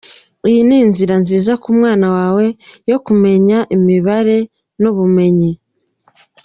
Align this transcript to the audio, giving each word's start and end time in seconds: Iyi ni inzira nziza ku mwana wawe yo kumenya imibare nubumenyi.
Iyi 0.47 0.61
ni 0.67 0.75
inzira 0.83 1.13
nziza 1.23 1.51
ku 1.61 1.69
mwana 1.77 2.07
wawe 2.17 2.45
yo 2.89 2.97
kumenya 3.05 3.57
imibare 3.75 4.37
nubumenyi. 4.81 5.51